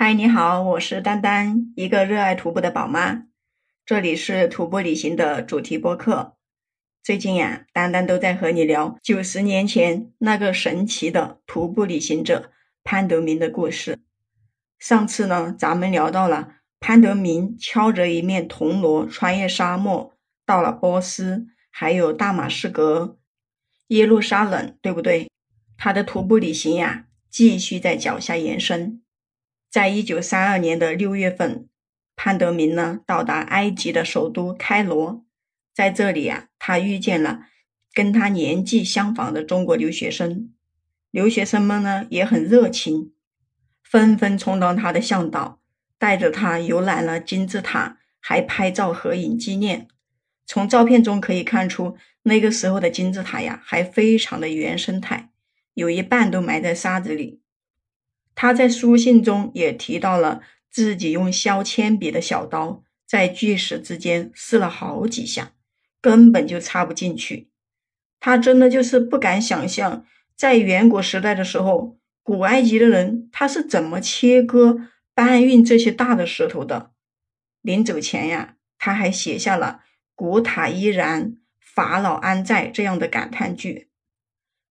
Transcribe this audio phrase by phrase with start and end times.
[0.00, 3.24] 嗨，你好，我是丹丹，一个热爱徒步的宝妈。
[3.84, 6.36] 这里是徒步旅行的主题播客。
[7.02, 12.52] 最近呀，丹丹都在和你聊九十年前那个神奇的徒步旅行者
[12.84, 13.98] 潘德明的故事。
[14.78, 20.14] 上次呢，咱们聊到了潘德明敲着一面铜锣，穿越沙漠，
[20.46, 23.18] 到了波斯，还有大马士革、
[23.88, 25.28] 耶路撒冷，对不对？
[25.76, 29.02] 他的徒步旅行呀，继续在脚下延伸。
[29.70, 31.68] 在一九三二年的六月份，
[32.16, 35.24] 潘德明呢到达埃及的首都开罗，
[35.74, 37.46] 在这里啊，他遇见了
[37.92, 40.50] 跟他年纪相仿的中国留学生，
[41.10, 43.12] 留学生们呢也很热情，
[43.82, 45.60] 纷纷充当他的向导，
[45.98, 49.86] 带着他游览了金字塔，还拍照合影纪念。
[50.46, 55.28] 从照片中可以看出，那个时候的金字塔呀，还非常的原生态，
[55.74, 57.42] 有一半都埋在沙子里。
[58.40, 65.54] 他在书信中也提到了自己用削铅笔的小刀在巨石之间试了好几下，
[66.00, 67.50] 根本就插不进去。
[68.20, 76.92] 他真的就是不敢想象，在远古时代的时候，古埃及的人他是怎么切割、搬运这些大的石头的。
[77.60, 79.80] 临走前呀，他还写下了
[80.14, 83.88] “古塔依然，法老安在”这样的感叹句。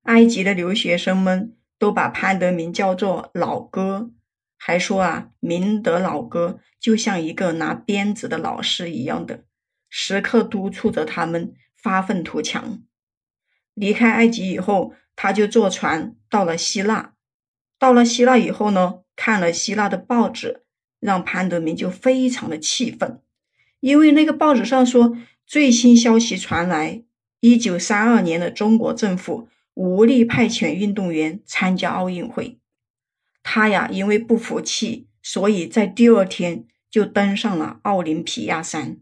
[0.03, 1.53] 埃及的留学生们。
[1.79, 4.11] 都把潘德明叫做老哥，
[4.57, 9.43] 还说啊，明德老哥就像一个拿鞭子的老师一样的，
[9.89, 12.81] 时刻督促着他们发愤图强。
[13.73, 17.13] 离开埃及以后，他就坐船到了希腊。
[17.77, 20.63] 到了希腊以后呢，看了希腊的报纸，
[20.99, 23.21] 让潘德明就非常的气愤，
[23.79, 27.03] 因为那个报纸上说，最新消息传来，
[27.39, 29.47] 一九三二年的中国政府。
[29.77, 32.57] 无力派遣运动员参加奥运会，
[33.43, 38.97] 他呀因为不服气，所以在第二天就登上了奥林匹亚山。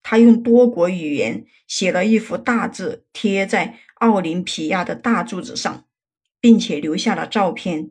[0.00, 5.86] 他用多国语言写了一幅大字，贴在奥林匹亚的大柱子上，
[6.40, 7.90] 并且留下了照片。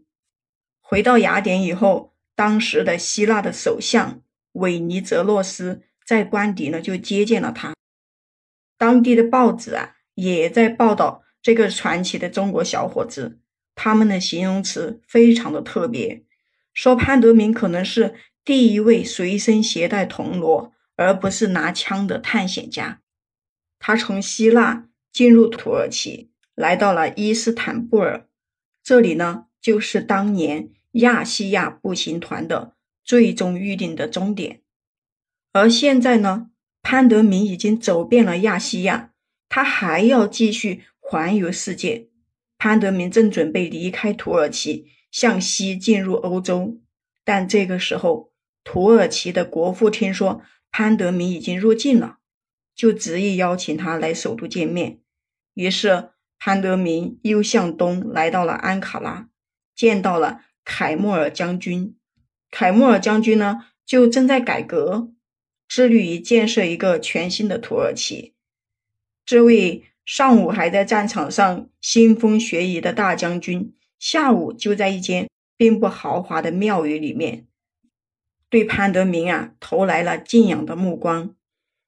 [0.79, 4.21] 回到雅典以后，当时的希腊的首相
[4.53, 7.73] 韦尼泽洛斯在官邸呢就接见了他。
[8.77, 11.23] 当地的报纸啊也在报道。
[11.41, 13.39] 这个传奇的中国小伙子，
[13.73, 16.23] 他们的形容词非常的特别，
[16.73, 18.13] 说潘德明可能是
[18.45, 23.01] 第一位随身携带铜锣而不是拿枪的探险家。
[23.79, 28.27] 他从希腊进入土耳其，来到了伊斯坦布尔，
[28.83, 34.61] 这里呢就是当年亚细亚步行团的最终预定的终点。
[35.53, 36.51] 而现在呢，
[36.83, 39.11] 潘德明已经走遍了亚细亚，
[39.49, 40.83] 他还要继续。
[41.11, 42.07] 环游世界，
[42.57, 46.79] 潘德明正准备离开土耳其，向西进入欧洲。
[47.25, 48.31] 但这个时候，
[48.63, 52.19] 土耳其的国父听说潘德明已经入境了，
[52.73, 55.01] 就执意邀请他来首都见面。
[55.53, 59.27] 于是，潘德明又向东来到了安卡拉，
[59.75, 61.97] 见到了凯莫尔将军。
[62.49, 65.11] 凯莫尔将军呢，就正在改革，
[65.67, 68.33] 致力于建设一个全新的土耳其。
[69.25, 69.90] 这位。
[70.11, 77.47] 上午还在战场上腥风血雨的大将军，下午就在一间并不豪华的庙宇里面，
[78.49, 81.33] 对潘德明啊投来了敬仰的目光。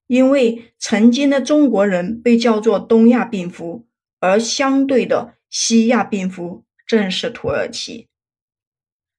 [0.08, 3.86] 因为曾经的中国人被叫做东亚病夫，
[4.22, 8.08] 而相对的西亚病夫正是土耳其。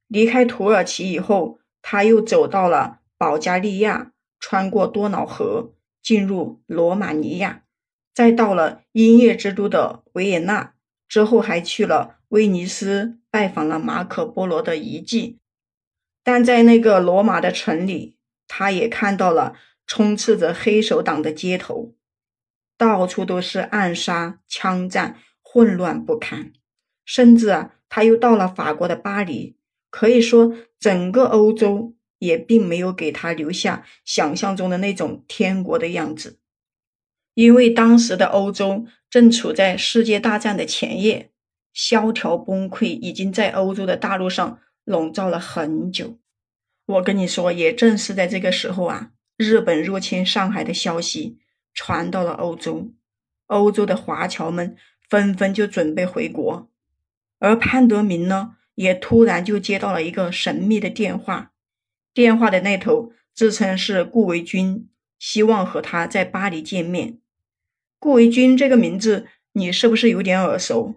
[0.09, 7.64] 离开土耳其以后，他又走到了保加利亚，穿过多瑙河，进入罗马尼亚。
[8.15, 10.75] 再到了音乐之都的维也纳
[11.09, 15.41] 之后，还去了威尼斯，拜访了马可波罗的遗迹。
[16.23, 18.17] 但在那个罗马的城里，
[18.47, 19.55] 他也看到了
[19.87, 21.95] 充斥着黑手党的街头，
[22.79, 26.53] 到处都是暗杀、枪战，混乱不堪。
[27.05, 29.57] 甚至啊，他又到了法国的巴黎，
[29.91, 36.39] 可以说整个欧洲也并没有给他留下想象中的那种天国的样子。
[37.35, 41.31] 因为当时的欧洲正处在世界大战的前夜，
[41.73, 46.19] 萧条崩溃已经在欧洲的大陆上笼罩了很久。
[46.87, 51.39] 我跟你说，也正是在这个时候啊，日本入侵上海的消息
[51.73, 52.93] 传到了欧洲，
[53.47, 54.77] 欧洲的华侨们
[55.09, 56.71] 纷纷就准备回国，
[57.41, 61.53] 而潘德明呢，也突然就接到了一个神秘的电话，
[62.13, 64.87] 电话的那头自称是顾维钧，
[65.19, 67.19] 希望和他在巴黎见面。
[68.05, 70.97] 顾维钧这个名字，你是不是有点耳熟？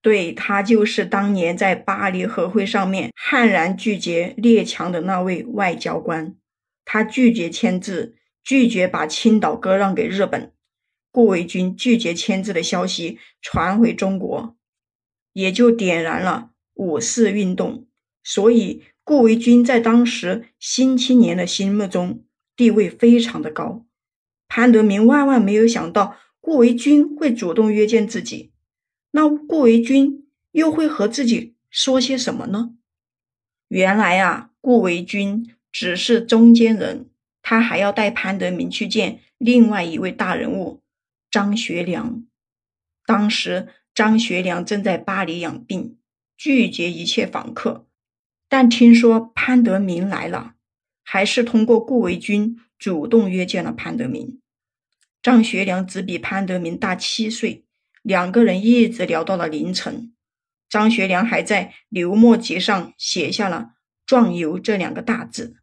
[0.00, 6.34] 对他就是当年在巴黎和会上面悍然拒绝列强的那位外交官，
[6.86, 10.50] 他拒绝签字，拒绝把青岛割让给日本。
[11.10, 14.56] 顾维钧拒绝签字的消息传回中国，
[15.34, 17.86] 也就点燃了五四运动。
[18.24, 22.24] 所以，顾维钧在当时新青年的心目中
[22.56, 23.84] 地位非常的高。
[24.48, 28.50] 潘德明万万没有想到顾维钧会主动约见自己。
[29.12, 32.74] 那顾维钧又会和自己说些什么呢？
[33.68, 37.10] 原来啊，顾维钧只是中间人，
[37.42, 40.82] 他还要带潘德明去见另外一位大人物
[41.30, 42.24] 张学良。
[43.04, 45.98] 当时张学良正在巴黎养病，
[46.36, 47.86] 拒绝一切访客。
[48.48, 50.54] 但听说潘德明来了，
[51.02, 54.40] 还是通过顾维钧主动约见了潘德明。
[55.20, 57.64] 张学良只比潘德明大七岁。
[58.02, 60.14] 两个人一直聊到了凌晨，
[60.68, 63.72] 张学良还在刘墨集上写下了
[64.06, 65.56] “壮游”这两个大字。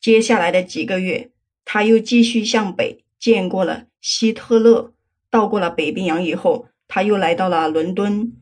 [0.00, 1.32] 接下来的几个月，
[1.64, 4.94] 他又继续向北见过了希特勒。
[5.28, 8.32] 到过了北冰洋以后，他又来到了伦敦。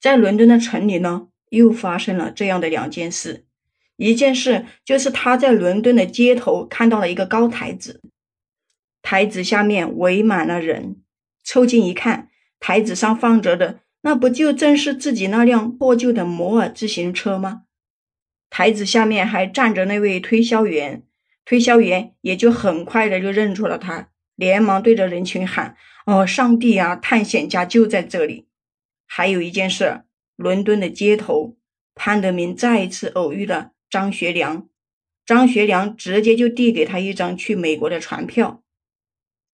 [0.00, 3.44] 在伦敦的城里呢，又发生了这样的两件事。
[3.96, 8.00] 一件事就是他在伦敦的街头看到了一个高台子。
[9.02, 10.96] 台子下面围满了人，
[11.44, 17.62] 凑近一看，台子上放着的那不就正是自己那辆破旧的摩尔自行车吗？
[18.50, 21.02] 台子下面还站着那位推销员，
[21.44, 25.76] 推销员也就很快的就认出了他，连忙对着人群喊
[26.06, 28.46] ：“哦，上帝啊，探险家就在这里！”
[29.06, 30.04] 还有一件事，
[30.36, 31.56] 伦敦的街头，
[31.94, 34.68] 潘德明再一次偶遇了张学良，
[35.24, 38.60] 张学良直接就递给他一张去美国的船票。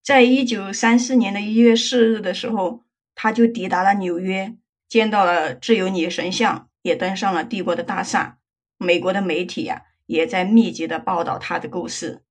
[0.03, 2.83] 在一九三四年的一月四日的时候，
[3.15, 4.57] 他就抵达了纽约，
[4.89, 8.39] 见到了自由女神像，也登上了帝国的大厦。
[8.79, 12.23] 美国的媒体呀，也在密集的报道他的故事。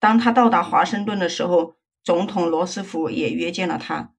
[0.00, 4.12] 当他到达华盛顿的时候，总统罗斯福也约见了他。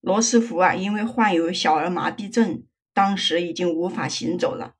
[0.00, 4.74] 罗斯福啊，因为患有小儿麻痹症，当时已经无法行走了。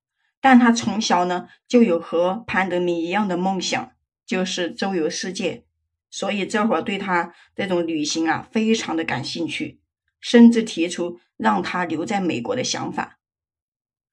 [0.46, 3.90] 但他从小呢，就有和潘德明一样的梦想，
[4.24, 5.64] 就是周游世界。
[6.08, 9.80] 所以这会儿对他这种旅行啊，非常的感兴趣，
[10.20, 13.18] 甚至提出让他留在美国的想法。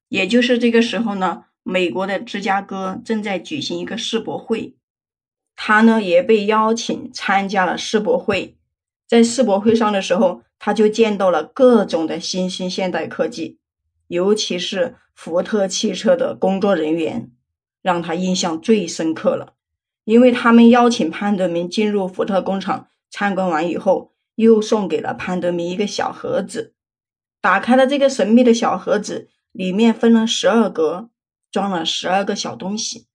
[0.09, 4.75] 也就是这个时候呢，美国的芝加哥正在举行一个世博会，
[5.55, 8.57] 他呢也被邀请参加了世博会。
[9.07, 13.59] 在世博会上的时候，他就见到了各种的新兴现代科技，
[14.13, 17.31] 尤其是福特汽车的工作人员，
[17.81, 19.55] 让他印象最深刻了。
[20.05, 26.75] 因为他们邀请潘德明进入福特工厂参观完以后，又送给了潘德明一个小盒子。
[27.41, 31.09] 打开了这个神秘的小盒子，里面分了十二格，
[31.51, 33.07] 装了十二个小东西。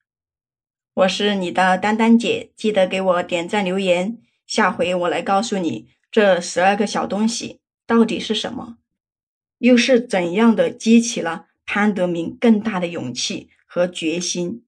[0.94, 4.18] 我是你的丹丹姐，记得给我点赞留言。
[4.46, 8.78] 下回我来告诉你，这十二个小东西到底是什么，
[9.58, 14.64] 又是怎样的激起了潘德明更大的勇气和决心。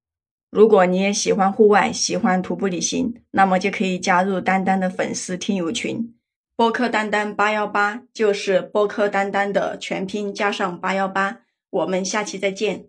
[0.50, 6.12] 如果你也喜欢户外，喜欢徒步旅行，那么就可以加入丹丹的粉丝听友群，
[6.56, 11.42] 播客丹丹八幺八，就是播客丹丹的全拼加上八幺八。
[11.70, 12.87] 我们下期再见。